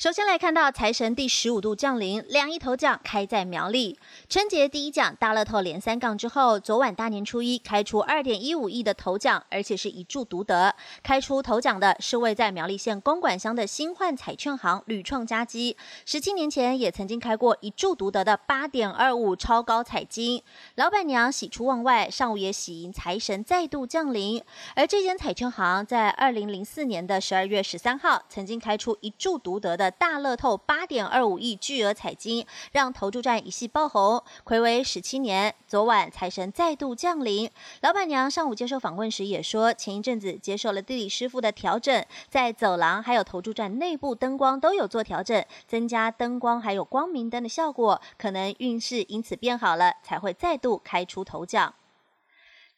[0.00, 3.98] 首先来看到财神第十五度降临，两亿头奖开在苗栗。
[4.30, 10.74] 春节第一奖大乐透连三杠之后，昨晚大年初一开出二点一五亿的头奖，而且是一注独得。
[11.02, 15.76] 开出头奖的是位在苗栗县公馆乡的新换彩券行屡创佳绩，
[16.06, 20.42] 十七年前也曾经开过一注独得的八点二五超高彩金。
[20.76, 24.42] 老板娘喜出望外，上午也喜迎财神再度降临。
[24.74, 29.89] 而这间彩券行在二零零四年的十二月十三号，曾经开出一注独得的。
[29.90, 34.22] 大乐透八点二五亿巨额彩金，让投注站一系爆红。
[34.44, 37.50] 暌违十七年，昨晚财神再度降临。
[37.80, 51.74] 老板娘上午接受访问时也说，前一阵子接受了地理师傅的调整，在走廊还有投注站内部灯光都有做调整，增加灯光还有光明灯的效果，可能运势因此变好了，才会再度开出头奖。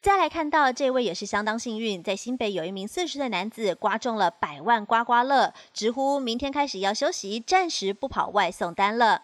[0.03, 9.23] 再来看到这位也是相当幸运，在新北有一名四十岁男子刮中了百万刮刮乐，直呼明天开始要休息，暂时不跑外送单了。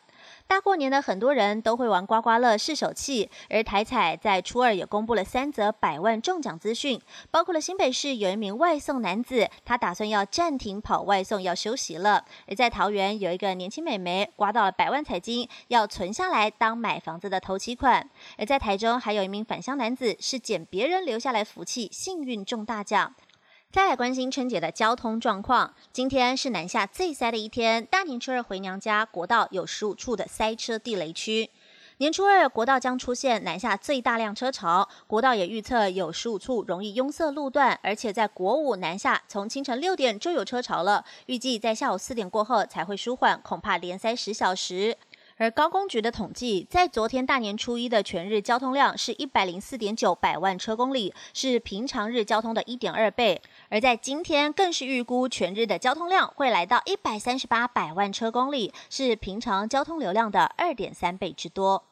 [0.49, 6.99] 大过年的，很多人都会玩刮刮乐试手气，而台彩在初二也公布了三则百万中奖资讯，
[7.31, 18.03] 包括了新北市有一名外送男子，他打算要暂停跑外送，要休息了；而在桃园有一个年轻美眉刮到了百万彩金，要存下来当买房子的头期款；
[18.39, 23.15] 而在台中还有一名返乡男子，是捡别人留下来福气，幸运中大奖。
[23.71, 25.75] 再来关心春节的交通状况。
[25.93, 31.51] 今天是南下最塞的一天，大年初二回娘家，国道有十五处的塞车地雷区。
[31.99, 44.97] 年初二国道将出现南下最大量车潮，国道也预测有十五处容易拥塞路段，而且在国五南下，从清晨六点就有车潮了，预计在下午四点过后才会舒缓，恐怕连塞十小时。
[45.39, 53.41] 而高工局的统计，在昨天大年初一的全日交通量是一百零四点九百万车公里，是平常日交通的一点二倍。
[53.69, 61.85] 而在今天，更是预估全日的交通量会来到一百三十八百万车公里，是平常交通流量的二点三倍之多。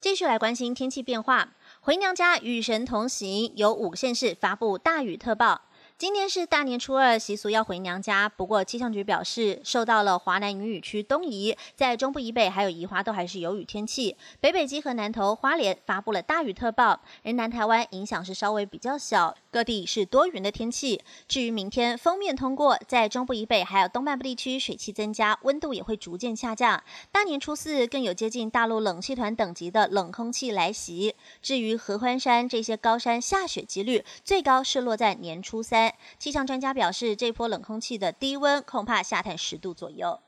[0.00, 5.60] 继续来关心天气变化，回娘家与神同行，有五县市发布大雨特报。
[6.00, 8.26] 今天是大年初二，习俗要回娘家。
[8.26, 14.16] 不过气象局表示，受到了华南云雨区东移，在中部以北还有宜花都还是有雨天气。
[14.40, 21.02] 北北基和南投、花莲发布了大雨特报，而南台湾影响是稍微比较小，各地是多云的天气。
[21.28, 26.82] 至于明天封面通过，在中部以北还有东半部地区水汽增加，温度也会逐渐下降。
[27.12, 31.14] 大年初四更有接近大陆冷气团等级的冷空气来袭。
[31.42, 40.20] 至于合欢山这些高山下雪几率最高是落在年初三气象专家表示，这波冷空气的低温恐怕下探十度左右。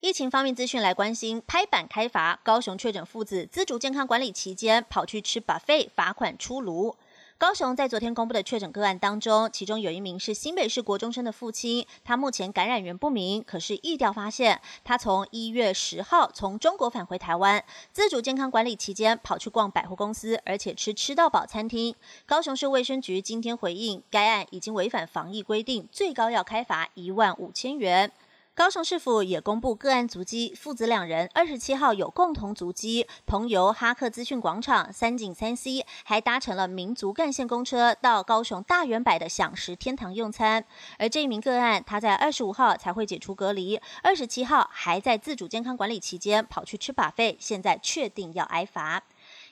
[0.00, 6.96] 疫情方面资讯来关心，拍板开罚，高雄确诊父子自主健康管理期间跑去吃 buffet，罚款出炉。
[7.36, 17.62] 高雄在昨天公布的确诊个案当中，其中有一名是新北市国中生的父亲，他目前感染源不明，可是疫调发现他从一月十号从中国返回台湾，
[17.92, 21.94] 自主健康管理期间跑去逛百货公司，而且吃吃到饱餐厅。
[22.24, 28.12] 高雄市卫生局今天回应，该案已经违反防疫规定，最高要开罚一万五千元。
[28.54, 40.64] 高雄市府也公布个案足迹，父子两人二十七号有共同足迹，同游哈克资讯广场、三井三 C，还搭乘了民族干线公车到高雄大圆柏的享食天堂用餐。
[41.00, 49.02] 而这一名个案，他在二十五号才会解除隔离，二十七号还在自主健康管理期间跑去吃把费，现在确定要挨罚。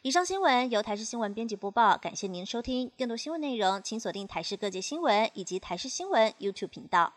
[0.02, 2.88] 以上新闻由台视新闻编辑播报，感谢您收听。
[2.96, 7.12] 更多新闻内容，请锁定台视各界新闻以及台视新闻 YouTube 频道。